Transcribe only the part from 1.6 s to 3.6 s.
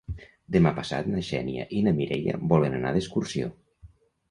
i na Mireia volen anar d'excursió.